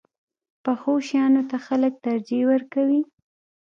پخو 0.63 0.93
شیانو 1.07 1.41
ته 1.49 1.57
خلک 1.65 1.93
ترجیح 2.05 2.43
ورکوي 2.51 3.01